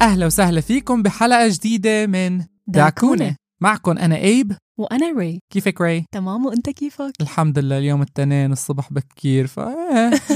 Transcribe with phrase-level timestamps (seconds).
[0.00, 3.36] أهلا وسهلا فيكم بحلقة جديدة من داكونة.
[3.60, 4.52] معكم أنا أيب.
[4.78, 9.60] وأنا ري كيفك ري؟ تمام وأنت كيفك؟ الحمد لله اليوم التنين الصبح بكير ف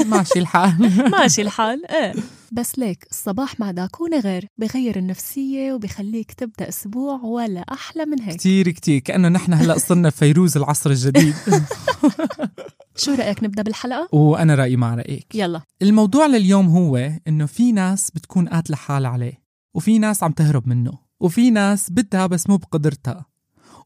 [0.07, 0.91] ماشي الحال.
[1.19, 2.15] ماشي الحال إيه.
[2.53, 8.37] بس ليك الصباح مع داكونة غير بغير النفسية وبخليك تبدأ أسبوع ولا أحلى من هيك.
[8.37, 11.35] كتير كتير كأنه نحن هلأ صرنا فيروز العصر الجديد.
[12.97, 15.35] شو رأيك نبدأ بالحلقة؟ وأنا رأيي مع رأيك.
[15.35, 15.61] يلا.
[15.83, 19.44] الموضوع لليوم هو إنه في ناس بتكون قاتلة حالها عليه.
[19.75, 23.27] وفي ناس عم تهرب منه وفي ناس بدها بس مو بقدرتها.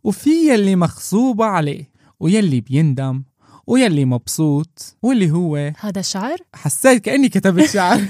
[0.04, 3.24] وفي يلي مغصوبة عليه ويلي بيندم
[3.66, 8.00] ويلي مبسوط واللي هو هذا شعر؟ حسيت كأني كتبت شعر.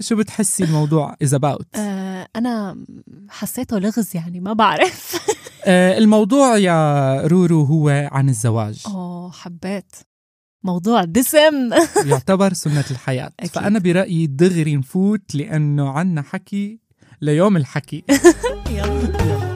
[0.00, 2.84] شو بتحسي الموضوع is about آه أنا
[3.28, 5.26] حسيته لغز يعني ما بعرف.
[5.64, 8.82] آه الموضوع يا رورو هو عن الزواج.
[8.86, 9.96] أوه حبيت.
[10.64, 11.70] موضوع دسم
[12.10, 13.30] يعتبر سنة الحياة.
[13.40, 13.50] أكيد.
[13.50, 16.78] فأنا برأيي دغري نفوت لأنه عنا حكي
[17.22, 18.04] ليوم الحكي.
[18.70, 19.54] يلا.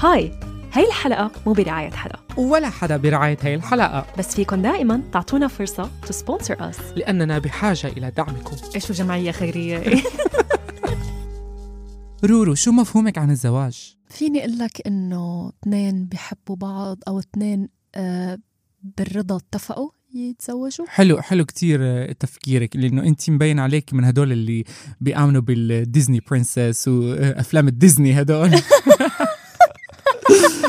[0.00, 0.32] هاي
[0.72, 4.06] هاي الحلقة مو برعاية حدا ولا حدا برعاية هاي الحلقة.
[4.18, 6.80] بس فيكن دائما تعطونا فرصة to sponsor us.
[6.96, 8.56] لأننا بحاجة إلى دعمكم.
[8.74, 9.82] إيش جمعية خيرية؟
[12.24, 18.38] رورو شو مفهومك عن الزواج؟ فيني أقول لك إنه اثنين بيحبوا بعض أو اثنين آه
[18.98, 24.64] بالرضا اتفقوا يتزوجوا؟ حلو حلو كتير آه، تفكيرك لأنه أنت مبين عليك من هدول اللي
[25.00, 28.54] بيآمنوا بال Disney princess وأفلام الديزني هدول.
[28.54, 28.60] آه،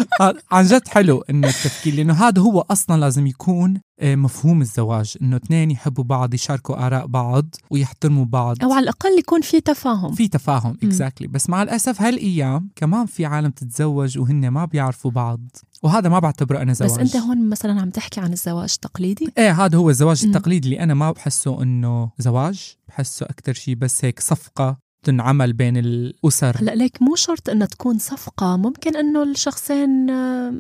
[0.52, 5.36] عن جد حلو إنه التفكير لأنه هذا هو أصلا لازم يكون آه، مفهوم الزواج إنه
[5.36, 8.64] اثنين يحبوا بعض يشاركوا آراء بعض ويحترموا بعض.
[8.64, 10.16] أو على الأقل يكون في تفاهم.
[10.16, 10.78] في تفاهم.
[10.84, 15.42] exactly بس مع الأسف هالأيام كمان في عالم تتزوج وهن ما بيعرفوا بعض
[15.84, 16.92] وهذا ما بعتبره أنا زواج.
[16.92, 20.26] بس أنت هون مثلا عم تحكي عن الزواج التقليدي؟ إيه هذا هو الزواج.
[20.26, 25.78] التقليدي اللي أنا ما بحسه إنه زواج بحسه أكثر شيء بس هيك صفقة تنعمل بين
[25.78, 26.58] الأسر.
[26.60, 30.54] هلأ ليك مو شرط إنها تكون صفقة ممكن إنه الشخصين آه،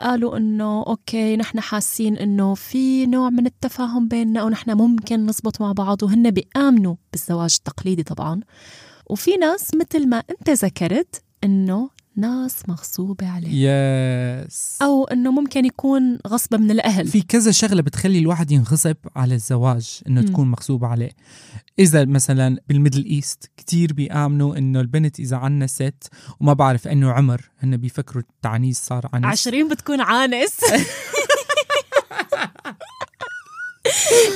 [0.00, 5.72] قالوا إنه okay نحن حاسين إنه في نوع من التفاهم بيننا ونحن ممكن نزبط مع
[5.72, 8.40] بعض وهن بيآمنوا بالزواج التقليدي طبعا.
[9.10, 13.48] وفي ناس مثل ما أنت ذكرت إنه ناس مغصوبة عليه.
[13.52, 17.08] yes أو إنه ممكن يكون غصبة من الأهل.
[17.08, 20.26] في كذا شغلة بتخلي الواحد ينغصب على الزواج إنه مم.
[20.26, 21.10] تكون مغصوب عليه.
[21.78, 26.08] إذا مثلا بال Middle East كتير بيآمنوا إنه البنت إذا عنست
[26.40, 30.56] وما بعرف إنه عمر هن بيفكروا التعنيس صار عنس عشرين بتكون عانس.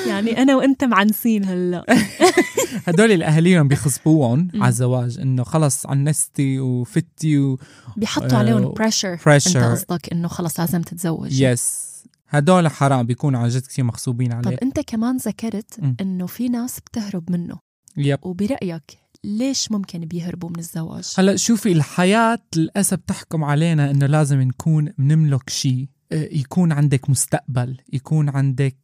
[0.09, 1.85] يعني أنا وأنت معنسين هلأ.
[2.87, 4.49] هدول الأهاليهم بيغصبوهم.
[4.55, 7.59] على الزواج إنه خلص عنستي وفتي و
[7.97, 9.57] بيحطوا آه، عليهم pressure أنت pressure.
[9.57, 11.41] قصدك إنه خلص لازم تتزوج.
[11.41, 11.91] yes
[12.29, 14.59] هدول حرام بيكونوا عن جد كثير مغصوبين طب عليه.
[14.63, 15.81] أنت كمان ذكرت.
[16.01, 17.59] إنه في ناس بتهرب منه.
[17.97, 24.41] yep وبرأيك ليش ممكن بيهربوا من الزواج؟ هلأ شوفي الحياة للأسف تحكم علينا إنه لازم
[24.41, 28.77] نكون بنملك شيء يكون عندك مستقبل يكون عندك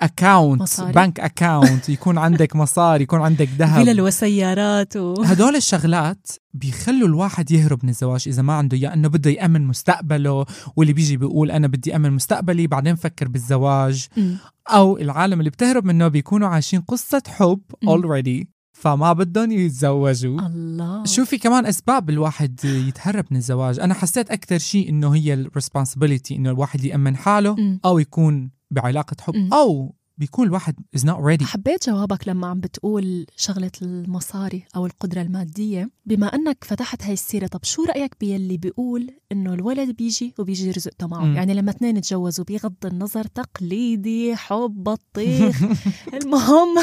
[0.00, 0.92] account مصاري.
[0.92, 5.22] bank account يكون عندك مصاري يكون عندك ذهب فلل وسيارات و...
[5.22, 10.46] هدول الشغلات بيخلوا الواحد يهرب من الزواج إذا ما عنده إياه إنه بده يأمن مستقبله
[10.76, 14.36] واللي بيجي بيقول أنا بدي امن مستقبلي بعدين فكر بالزواج مم.
[14.68, 21.38] أو العالم اللي بتهرب منه بيكونوا عايشين قصة حب already فما بدهم يتزوجوا الله شوفي
[21.38, 26.50] كمان أسباب الواحد يتهرب من الزواج أنا حسيت أكثر شيء إنه هي ال responsibility إنه
[26.50, 27.80] الواحد يأمن حاله مم.
[27.84, 29.52] أو يكون بعلاقة حب مم.
[29.54, 31.42] أو بيكون الواحد is not ready.
[31.44, 35.90] حبيت جوابك لما عم بتقول شغلة المصاري أو القدرة المادية.
[36.06, 41.06] بما أنك فتحت هاي السيرة طب شو رأيك باللي بيقول إنه الولد بيجي وبيجي رزقته
[41.06, 41.36] معه مم.
[41.36, 45.62] يعني لما اثنين يتجوزوا بغض النظر تقليدي حب بطيخ.
[46.22, 46.82] المهم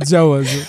[0.00, 0.62] تجوزوا.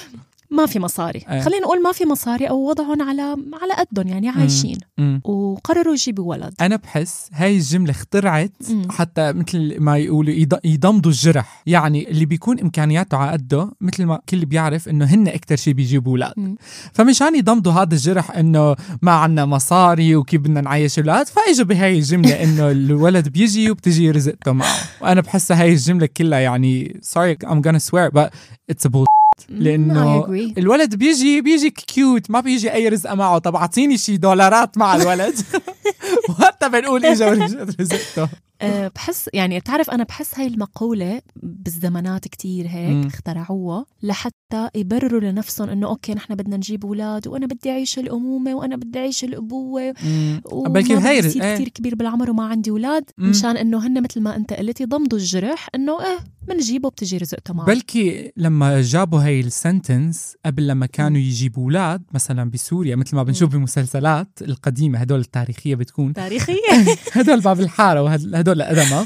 [0.51, 1.41] ما في مصاري أيه.
[1.41, 3.21] خلينا نقول ما في مصاري أو وضعهم على
[3.61, 5.21] على قدهم يعني عايشين مم.
[5.25, 8.87] وقرروا يجيبوا ولد أنا بحس هاي الجملة اخترعت مم.
[8.91, 14.19] حتى مثل ما يقولوا يض- يضمدوا الجرح يعني اللي بيكون إمكانياته على قده مثل ما
[14.29, 16.55] كل بيعرف إنه هن أكثر شيء بيجيبوا أولاد.
[16.93, 22.31] فمشان يضمدوا هذا الجرح إنه ما عنا مصاري وكيف بدنا نعيش أولاد فاجوا بهاي الجملة
[22.43, 27.79] إنه الولد بيجي وبتجي رزقته معه وأنا بحسها هاي الجملة كلها يعني sorry I'm gonna
[27.89, 28.29] swear but
[28.71, 29.05] it's a bull
[30.25, 30.57] agree.
[30.57, 33.37] الولد بيجي بيجي cute ما بيجي أي رزقه معه.
[33.37, 35.35] طب أعطيني شي دولارات مع الولد.
[36.61, 38.29] وحتى بنقول اجا ورجعت رزقته
[38.61, 43.07] أه بحس يعني بتعرف أنا بحس هاي المقولة بالزمانات كتير هيك مم.
[43.07, 48.75] اخترعوها لحتى يبرروا لنفسهم إنه okay نحن بدنا نجيب أولاد وأنا بدي أعيش الأمومة وأنا
[48.75, 49.93] بدي أعيش الأبوة
[50.51, 51.55] بلكي يصير إيه.
[51.55, 53.03] كتير كبير بالعمر وما عندي أولاد.
[53.17, 56.17] مشان إنه هن مثل ما أنت قلت يضمدوا الجرح إنه إيه
[56.47, 62.03] بنجيبه بتجي رزقته معه بلكي لما جابوا هاي ال sentence قبل لما كانوا يجيبوا أولاد
[62.13, 66.13] مثلا بسوريا مثل ما بنشوف بالمسلسلات القديمة هدول التاريخية بتكون
[66.47, 69.05] تاريخية هدول باب الحارة وهدول القدماء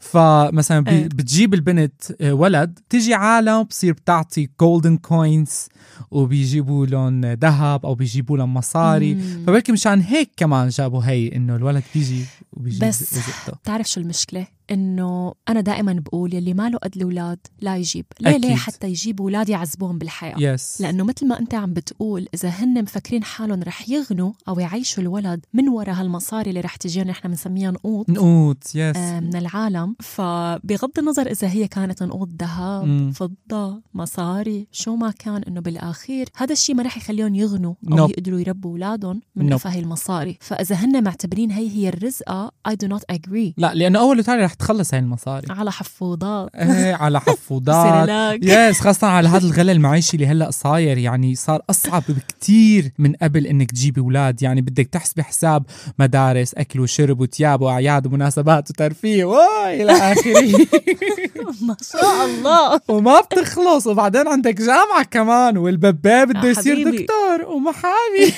[0.00, 1.06] فمثلا إيه.
[1.06, 5.68] بتجيب البنت آه، ولد تيجي عالم بصير بتعطي golden coins
[6.10, 9.14] وبيجيبوا لهم ذهب أو بيجيبوا لهم مصاري.
[9.46, 13.18] فبلكي مشان هيك كمان جابوا هي إنه الولد بيجي وبيجيب بس
[13.62, 18.30] بتعرف شو المشكلة؟ إنه أنا دائما بقول يلي ما له قد الأولاد لا يجيب، ليه
[18.30, 18.44] أكيد.
[18.44, 22.82] ليه حتى يجيب أولاد يعذبوهم بالحياة؟ yes لأنه مثل ما أنت عم بتقول إذا هن
[22.82, 27.70] مفكرين حالهم رح يغنوا أو يعيشوا الولد من وراء هالمصاري اللي رح تجي نحن بنسميها
[27.70, 32.28] نقوط نقوط yes آه، من العالم فبغض النظر إذا هي كانت نقوط.
[32.42, 37.96] ذهب فضة مصاري شو ما كان إنه بالآخير هذا الشيء ما رح يخليهم يغنوا أو
[37.96, 38.10] نوب.
[38.10, 39.46] يقدروا يربوا أولادهم من.
[39.46, 43.98] نفع هي المصاري فإذا هن معتبرين هي هي الرزقة I do not agree لا لأنه
[43.98, 45.46] أول وتالي رح تخلص هاي المصاري.
[45.50, 46.50] على حفوضات.
[46.54, 48.38] إيه على حفوضات.
[48.42, 53.46] يس خاصة على هذا الغلا المعيشي اللي هلأ صاير يعني صار أصعب بكتير من قبل
[53.46, 54.42] إنك تجيبي أولاد.
[54.42, 55.64] يعني بدك تحسبي حساب
[55.98, 59.24] مدارس أكل وشرب وتياب وأعياد ومناسبات وترفيه.
[59.24, 60.66] وإلى آخره.
[61.68, 62.80] ما شاء الله.
[62.88, 63.86] وما بتخلص.
[63.86, 66.90] وبعدين عندك جامعة كمان والبباب بده يصير حبيبي.
[67.02, 67.48] دكتور.
[67.54, 68.32] ومحامي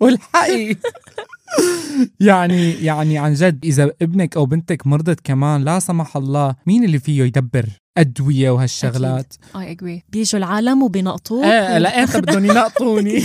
[0.00, 0.76] والحقي.
[2.20, 6.98] يعني يعني عن جد إذا ابنك أو بنتك مرضت كمان لا سمح الله مين اللي
[6.98, 7.66] فيه يدبر
[7.98, 10.02] أدوية وهالشغلات؟ I agree.
[10.08, 13.24] بيجوا العالم وبينقطوك إيه لقيتها بدهم ينقطوني.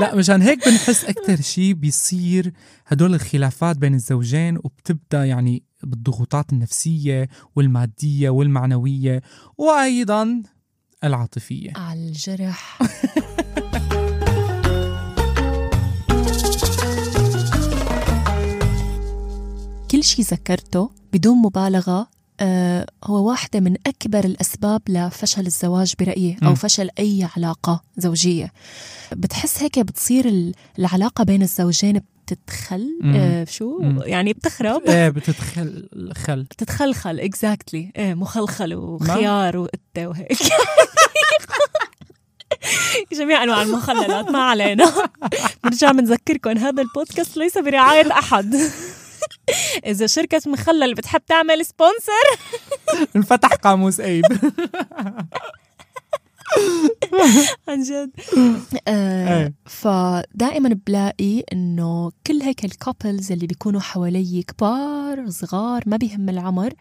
[0.00, 2.52] لا مشان هيك بنحس أكثر شيء بيصير
[2.86, 9.22] هدول الخلافات بين الزوجين وبتبدأ يعني بالضغوطات النفسية والمادية والمعنوية
[9.58, 10.42] وأيضا
[11.04, 11.72] العاطفية.
[11.76, 12.78] على الجرح.
[20.00, 22.08] كل شيء ذكرته بدون مبالغة
[22.40, 26.54] آه هو واحدة من أكبر الأسباب لفشل الزواج برأيي أو مم.
[26.54, 28.52] فشل أي علاقة زوجية.
[29.12, 32.88] بتحس هيك بتصير ال- العلاقة بين الزوجين بتتخل.
[33.14, 34.00] آه شو؟ مم.
[34.04, 36.42] يعني بتخرب؟ إيه بتتخل خل.
[36.42, 40.28] بتتخلخل exactly إيه مخلخل وخيار وقتة وهيك.
[43.12, 44.92] جميع أنواع المخللات ما علينا.
[45.64, 48.56] بنرجع بنذكركم هذا البودكاست ليس برعاية أحد.
[49.90, 52.44] إذا شركة مخلل بتحب تعمل sponsor
[53.16, 54.24] انفتح قاموس ايب
[57.68, 58.10] عن جد.
[58.88, 59.52] آه.
[59.64, 66.74] فدائما بلاقي إنه كل هيك ال couples اللي بيكونوا حوالي كبار صغار ما بيهم العمر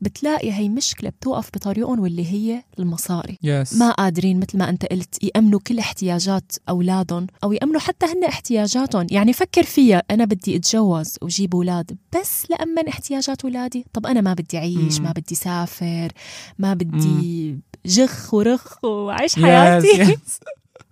[0.00, 3.38] بتلاقي هي مشكلة بتوقف بطريقهم واللي هي المصاري.
[3.42, 8.24] yes ما قادرين مثل ما أنت قلت يأمنوا كل احتياجات أولادهم أو يأمنوا حتى هن
[8.24, 9.06] احتياجاتهم.
[9.10, 14.34] يعني فكر فيها أنا بدي أتجوز وجيب أولاد بس لأمن احتياجات اولادي طب أنا ما
[14.34, 15.04] بدي أعيش مم.
[15.04, 16.12] ما بدي سافر
[16.58, 19.86] ما بدي جخ ورخ واعيش حياتي.
[19.86, 20.40] yes yes.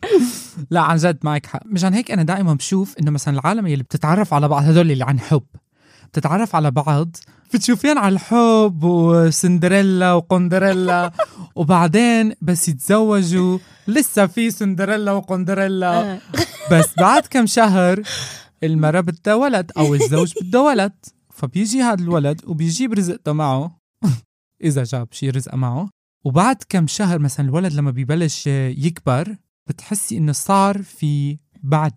[0.71, 1.63] لا عن جد معك حق.
[1.67, 5.21] مشان هيك أنا دائما بشوف إنه مثلا العالم اللي بتتعرف على بعض هدول اللي عن
[5.21, 5.43] حب
[6.13, 7.17] بتتعرف على بعض
[7.55, 11.13] بتشوفين على الحب وسندريلا وقندريلا
[11.57, 13.59] وبعدين بس يتزوجوا
[13.89, 16.13] لسه في سندريلا وقندريلا.
[16.15, 16.21] آه.
[16.71, 18.03] بس بعد كم شهر
[18.63, 20.93] المرة بدها ولد أو الزوج بده ولد.
[21.31, 23.79] فبيجي هذا الولد وبيجيب رزقته معه.
[24.65, 25.89] إذا جاب شي رزقه معه.
[26.25, 31.93] وبعد كم شهر مثلا الولد لما بيبلش يكبر بتحسي إنه صار في بعد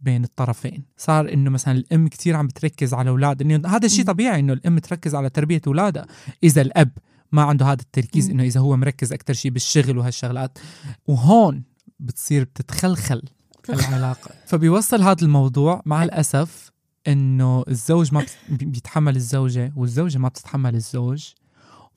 [0.00, 0.84] بين الطرفين.
[0.96, 3.42] صار إنه مثلا الأم كتير عم بتركز على أولاد.
[3.42, 4.04] إنه هذا الشيء.
[4.04, 6.06] طبيعي إنه الأم تركز على تربية اولادها
[6.42, 6.90] إذا الأب
[7.32, 8.30] ما عنده هذا التركيز.
[8.30, 10.58] إنه إذا هو مركز أكثر شيء بالشغل وهالشغلات.
[11.06, 11.62] وهون
[12.00, 13.22] بتصير بتتخلخل
[13.70, 14.30] العلاقة.
[14.46, 16.70] فبيوصل هذا الموضوع مع الأسف
[17.08, 21.32] إنه الزوج ما بيتحمل الزوجة والزوجة ما بتتحمل الزوج.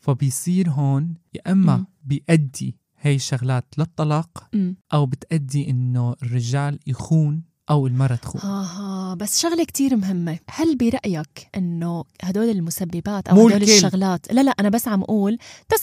[0.06, 1.42] فبيصير هون يا
[1.78, 1.86] مم.
[2.04, 4.76] بيأدي هاي الشغلات للطلاق أمم.
[4.94, 11.50] أو بتأدي إنه الرجال يخون أو المرة تخون آه بس شغلة كتير مهمة هل برأيك
[11.58, 13.64] أنه هدول المسببات أو هدول.
[13.64, 15.38] الشغلات لا لا أنا بس عم أقول
[15.74, 15.78] 99.99%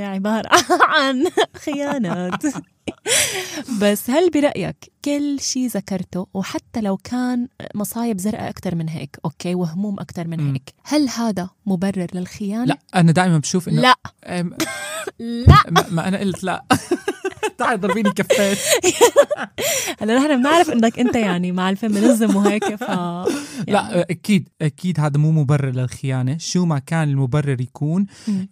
[0.14, 0.48] عبارة
[0.82, 1.24] عن
[1.56, 2.42] خيانات
[3.80, 9.54] بس هل برأيك كل شيء ذكرته وحتى لو كان مصايب زرقاء أكثر من هيك أوكي
[9.54, 10.52] وهموم أكثر من.
[10.52, 13.96] هيك هل هذا مبرر للخيانة؟ لا أنا دائما بشوف إنه لا
[15.18, 16.64] لا ما, ما أنا قلت لا
[17.58, 18.58] تعال ضربيني كفات
[20.00, 23.26] هلا نحن بنعرف إنك أنت يعني مع ال feminism وهيك ف يعني.
[23.68, 26.38] لا أكيد أكيد هذا مو مبرر للخيانة.
[26.38, 28.06] شو ما كان المبرر يكون.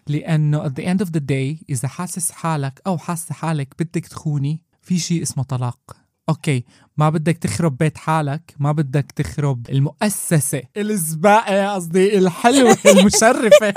[0.06, 4.61] لأنه at the end of the day إذا حاسس حالك أو حاسة حالك بدك تخوني
[4.82, 5.96] في شيء اسمه طلاق.
[6.28, 6.64] okay
[6.96, 13.75] ما بدك تخرب بيت حالك ما بدك تخرب المؤسسة الزباقه قصدي الحلوة المشرفة.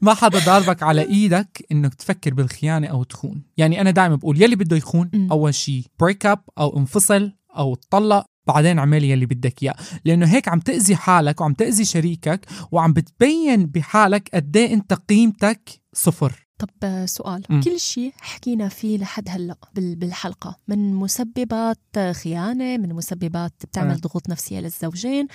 [0.00, 3.42] ما حدا ضاربك على إيدك إنك تفكر بالخيانة أو تخون.
[3.56, 5.28] يعني أنا دائما بقول يلي بده يخون.
[5.30, 9.74] أول شيء break up أو انفصل أو تطلق بعدين اعمل يلي بدك إياه.
[10.04, 15.70] لأنه هيك عم تأذي حالك وعم تأذي شريكك وعم بتبين بحالك قد إيه أنت قيمتك
[15.92, 16.47] صفر.
[16.58, 17.42] طب سؤال.
[17.50, 17.60] مم.
[17.62, 20.56] كل شيء حكينا فيه لحد هلأ بال- بالحلقة.
[20.68, 21.78] من مسببات
[22.12, 23.96] خيانة من مسببات بتعمل آه.
[23.96, 25.26] ضغوط نفسية للزوجين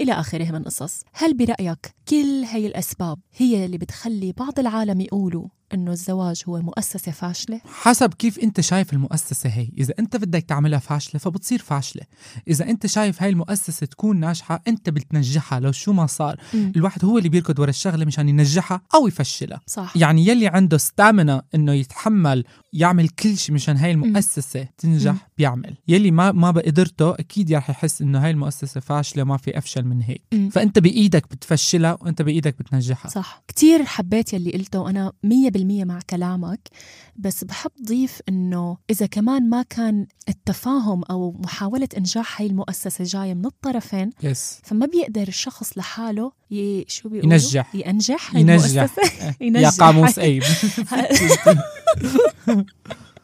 [0.00, 1.02] إلى آخره من قصص.
[1.12, 7.12] هل برأيك كل هي الأسباب هي اللي بتخلي بعض العالم يقولوا إنه الزواج هو مؤسسة
[7.12, 9.68] فاشلة؟ حسب كيف أنت شايف المؤسسة هي.
[9.78, 12.02] إذا أنت بدك تعملها فاشلة فبتصير فاشلة.
[12.48, 16.40] إذا أنت شايف هاي المؤسسة تكون ناجحة أنت بتنجحها لو شو ما صار.
[16.54, 16.72] مم.
[16.76, 19.60] الواحد هو اللي بيركض ورا الشغلة مشان ينجحها أو يفشلها.
[19.66, 19.96] صح.
[19.96, 23.90] يعني يلي عنده ستامنا إنه يتحمل يعمل كل شيء مشان هاي.
[23.90, 25.14] المؤسسة تنجح.
[25.38, 29.84] بيعمل يلي ما ما بقدرته أكيد رح يحس إنه هاي المؤسسة فاشلة وما في أفشل
[29.84, 30.50] من هيك مم.
[30.50, 36.68] فأنت بإيدك بتفشلها وأنت بإيدك بتنجحها صح كتير حبيت يلي قلته مية بالمية مع كلامك
[37.16, 43.34] بس بحب ضيف إنه إذا كمان ما كان التفاهم أو محاولة إنجاح هاي المؤسسة جاية
[43.34, 46.84] من الطرفين yes فما بيقدر الشخص لحاله ي...
[46.88, 47.74] شو بيقولوا؟ ينجح.
[47.74, 49.68] ينجح ينجح المؤسسة يا ينجح.
[49.80, 50.40] قاموس اي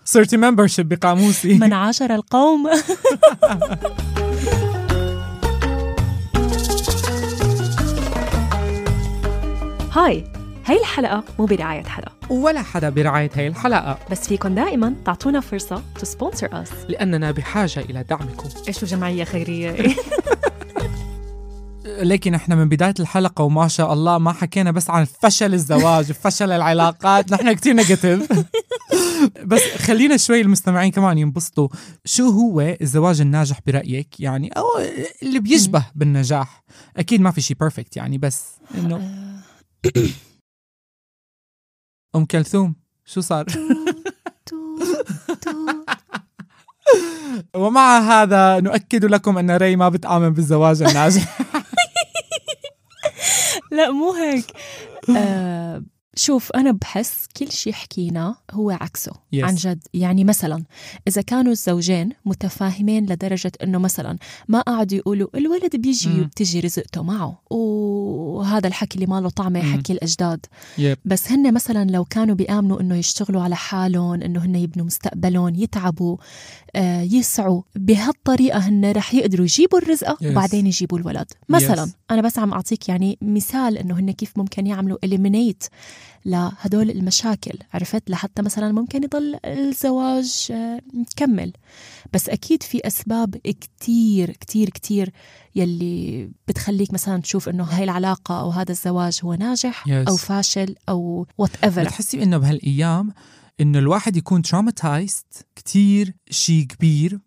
[0.05, 1.55] صرتي membership بقاموسي.
[1.59, 2.71] من عاشر القوم.
[9.93, 10.25] هاي
[10.67, 13.99] هاي الحلقة مو برعاية حدا ولا حدا برعاية هاي الحلقة.
[14.11, 16.71] بس فيكن دائما تعطونا فرصة to sponsor us.
[16.89, 18.49] لأننا بحاجة إلى دعمكم.
[18.69, 19.77] إيش جمعية خيرية؟
[21.89, 26.53] لكن إحنا من بداية الحلقة وما شاء الله ما حكينا بس عن فشل الزواج فشل
[26.53, 28.29] العلاقات نحن كتير نيجاتيف
[29.51, 31.69] بس خلينا شوي المستمعين كمان ينبسطوا.
[32.05, 34.65] شو هو الزواج الناجح برأيك؟ يعني أو
[35.23, 36.65] اللي بيشبه بالنجاح.
[36.97, 38.97] أكيد ما في شيء بيرفكت يعني بس إنه
[42.17, 43.47] أم كلثوم شو صار؟
[47.55, 51.39] ومع هذا نؤكد لكم أن ري ما بتآمن بالزواج الناجح.
[53.71, 54.45] لا مو هيك.
[55.17, 55.83] آه
[56.19, 59.39] شوف أنا بحس كل شيء حكيناه هو عكسه Yes.
[59.45, 60.65] عن جد يعني مثلا
[61.09, 66.21] إذا كانوا الزوجين متفاهمين لدرجة إنه مثلا ما قعدوا يقولوا الولد بيجي مم.
[66.21, 69.73] وبتجي رزقته معه وهذا الحكي اللي ما له طعمة مم.
[69.79, 70.47] حكي الأجداد
[70.79, 75.55] يب بس هن مثلا لو كانوا بيآمنوا إنه يشتغلوا على حالهم إنه هن يبنوا مستقبلهم
[75.55, 76.17] يتعبوا
[76.77, 80.27] آه يسعوا بهالطريقة هن رح يقدروا يجيبوا الرزقة Yes.
[80.27, 81.91] وبعدين يجيبوا الولد مثلا Yes.
[82.11, 85.69] أنا بس عم أعطيك يعني مثال إنه هن كيف ممكن يعملوا eliminate
[86.25, 91.53] لهدول المشاكل عرفت؟ لحتى مثلا ممكن يضل الزواج آه، مكمل.
[92.13, 95.11] بس أكيد في أسباب كتير كتير كتير
[95.55, 100.09] يلي بتخليك مثلا تشوف إنه هاي العلاقة أو هذا الزواج هو ناجح Yes.
[100.09, 103.13] أو فاشل أو whatever بتحسي إنه بهالأيام
[103.61, 105.25] إنه الواحد يكون traumatized
[105.57, 107.21] كتير شيء كبير.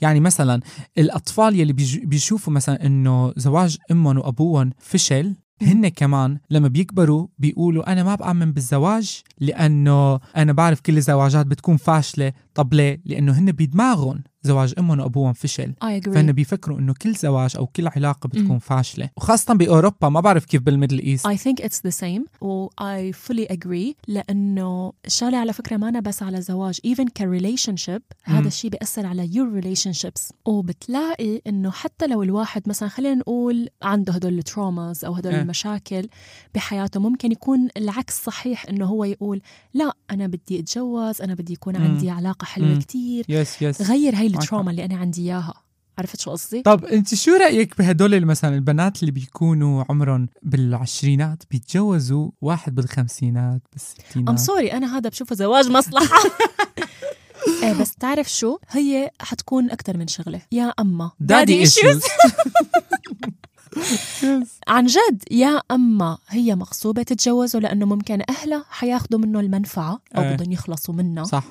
[0.00, 0.60] يعني مثلا
[0.98, 1.72] الأطفال يلي
[2.04, 8.52] بيشوفوا مثلا إنه زواج أمهم وأبوهم فشل هن كمان لما بيكبروا بيقولوا أنا ما بآمن
[8.52, 15.00] بالزواج لأنه أنا بعرف كل الزواجات بتكون فاشلة طب ليه لأنه هن بدماغهم زواج أمهم
[15.00, 18.58] وأبوهم فشل فهن بيفكروا إنه كل زواج أو كل علاقة بتكون مم.
[18.58, 22.68] فاشلة وخاصة بأوروبا ما بعرف كيف بال Middle East I think it's the same و
[22.68, 28.02] I fully agree لأنه الشغلة على فكرة ما أنا بس على زواج even ك relationship
[28.24, 28.46] هذا مم.
[28.46, 34.38] الشيء بيأثر على your relationships وبتلاقي إنه حتى لو الواحد مثلا خلينا نقول عنده هدول
[34.38, 35.42] ال traumas أو هدول إيه.
[35.42, 36.08] المشاكل
[36.54, 39.40] بحياته ممكن يكون العكس صحيح إنه هو يقول
[39.74, 41.76] لا أنا بدي أتجوز أنا بدي يكون.
[41.76, 42.78] عندي علاقة حلوة مم.
[42.80, 44.70] كتير yes yes غير هاي ال trauma.
[44.70, 45.54] اللي أنا عندي إياها.
[45.98, 52.30] عرفت شو قصدي؟ طب أنت شو رأيك بهدول مثلا البنات اللي بيكونوا عمرهم بالعشرينات بيتجوزوا
[52.40, 56.16] واحد بالخمسينات ام بالستينات sorry أنا هذا بشوفه زواج مصلحة.
[57.62, 60.40] إيه بس تعرف شو؟ هي حتكون أكثر من شغلة.
[60.52, 61.10] يا أما.
[61.20, 61.58] daddy.
[61.58, 62.02] issues
[64.68, 70.32] عن جد يا أما هي مغصوبه تتجوزه لأنه ممكن أهلها حياخذوا منه المنفعة أو إيه.
[70.36, 71.44] بدهم يخلصوا منها صح.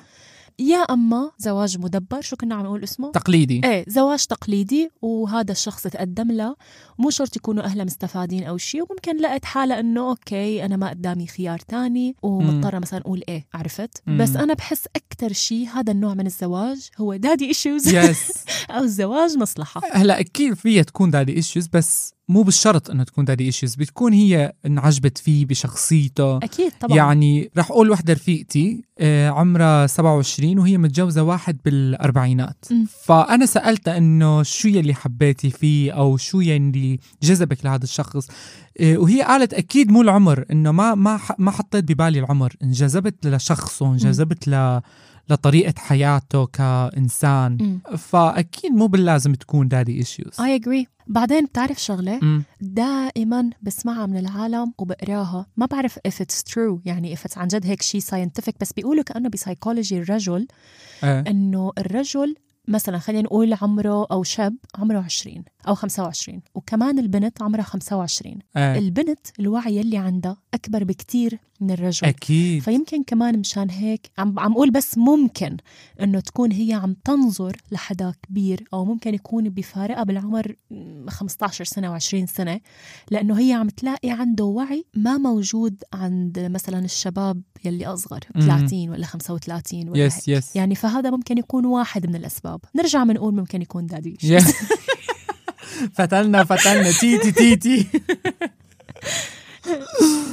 [0.58, 3.60] يا أما زواج مدبر شو كنا عم نقول اسمه؟ تقليدي.
[3.64, 6.56] إيه زواج تقليدي وهذا الشخص تقدم له.
[6.98, 11.26] مو شرط يكونوا اهلها مستفادين أو شيء وممكن لقت حالها إنه okay أنا ما قدامي
[11.26, 14.18] خيار تاني ومضطرة مثلا أقول إيه عرفت؟ مم.
[14.18, 18.32] بس أنا بحس أكثر شيء هذا النوع من الزواج هو daddy issues yes
[18.70, 19.80] أو الزواج مصلحة.
[19.92, 24.52] هلا أكيد فيها تكون daddy issues بس مو بالشرط إنه تكون daddy issues بتكون هي
[24.66, 26.36] انعجبت فيه بشخصيته.
[26.36, 26.96] أكيد طبعا.
[26.96, 32.64] يعني رح أقول وحدة رفيقتي آه، عمرها 27 وهي متجوزة واحد بالأربعينات.
[32.70, 32.86] مم.
[33.04, 38.28] فأنا سألتها إنه شو يلي حبيتي فيه أو شو يلي جذبك لهذا الشخص؟
[38.80, 42.56] آه، وهي قالت أكيد مو العمر إنه ما ما ما حطيت ببالي العمر.
[42.62, 44.80] انجذبت لشخصه انجذبت ل
[45.28, 47.58] لطريقة حياته كإنسان.
[47.60, 47.96] مم.
[47.96, 54.72] فأكيد مو باللازم تكون daddy issues اي اجري بعدين بتعرف شغلة؟ دائما بسمعها من العالم
[54.78, 55.46] وبقراها.
[55.56, 59.04] ما بعرف if it's true يعني if it's عن جد هيك شيء scientific بس بيقولوا
[59.04, 60.46] كأنه بسايكولوجي الرجل
[61.04, 62.34] إنه الرجل
[62.68, 69.18] مثلا خلينا نقول عمره أو شاب عمره 20 أو 25 وكمان البنت عمرها 25 البنت
[69.40, 72.06] الوعي اللي عندها أكبر بكتير من الرجل.
[72.08, 72.62] أكيد.
[72.62, 75.56] فيمكن كمان مشان هيك عم عم أقول بس ممكن
[76.02, 81.98] إنه تكون هي عم تنظر لحدا كبير أو ممكن يكون بفارقها بالعمر م، 15 سنة
[81.98, 82.60] و20 سنة
[83.10, 88.42] لأنه هي عم تلاقي عنده وعي ما موجود عند مثلا الشباب يلي أصغر مم.
[88.42, 90.04] 30 ولا 35 ولا.
[90.06, 92.60] yes yes يعني فهذا ممكن يكون واحد من الأسباب.
[92.74, 94.54] نرجع بنقول ممكن يكون daddy yes.
[95.94, 96.90] فتلنا فتلنا.
[96.92, 97.86] تيتي تيتي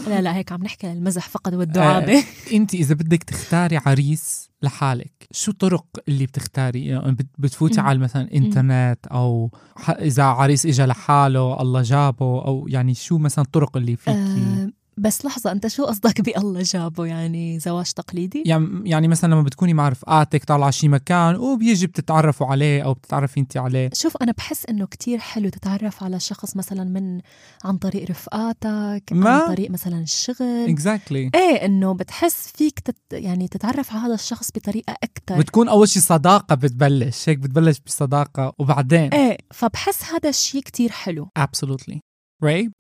[0.08, 2.24] لا لا هيك عم نحكي للمزح فقط والدعابة.
[2.54, 7.82] انت إذا بدك تختاري عريس لحالك شو طرق اللي بتختاري؟ يعني بت- بتفوتي.
[7.82, 9.52] على مثلا إنترنت أو
[9.90, 15.26] إذا عريس اجى لحاله الله جابه أو يعني شو مثلا الطرق اللي فيكي؟ آه بس
[15.26, 19.90] لحظة أنت شو قصدك بالله جابه؟ يعني زواج تقليدي؟ يعني يعني مثلا لما بتكوني مع
[19.90, 23.90] رفقاتك طالعة شي مكان وبيجي بتتعرفوا عليه أو بتتعرفي انت عليه.
[23.94, 27.22] شوف أنا بحس إنه كتير حلو تتعرف على شخص مثلا من
[27.66, 30.70] عن طريق رفقاتك ما- عن طريق مثلا الشغل.
[30.70, 35.88] exactly إيه إنه بتحس فيك تت يعني تتعرف على هذا الشخص بطريقة أكثر بتكون أول
[35.90, 41.28] شي صداقة بتبلش هيك بتبلش بصداقة وبعدين؟ إيه فبحس هذا الشيء كتير حلو.
[41.40, 41.98] Absolutely.
[42.44, 42.72] right.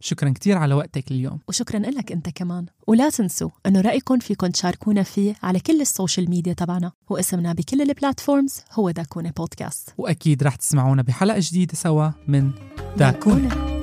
[0.00, 1.38] شكرا كتير على وقتك اليوم.
[1.48, 2.66] وشكرا لك أنت كمان.
[2.86, 6.92] ولا تنسوا إنه رأيكم فيكم تشاركونا فيه على كل ال social media تبعنا.
[7.10, 12.50] واسمنا بكل ال platforms هو داكونا بودكاست وأكيد رح تسمعونا بحلقة جديدة سوا من
[12.96, 13.75] داكونا داكونا.